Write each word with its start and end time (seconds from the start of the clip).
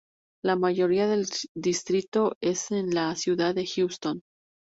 La 0.43 0.55
mayoría 0.55 1.05
del 1.05 1.27
distrito 1.55 2.35
es 2.41 2.71
en 2.71 2.91
la 2.95 3.15
Ciudad 3.15 3.53
de 3.53 3.67
Houston. 3.67 4.21